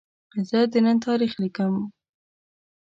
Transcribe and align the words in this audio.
زه 0.49 0.59
د 0.71 0.73
نن 0.85 0.97
تاریخ 1.07 1.31
لیکم. 1.41 1.73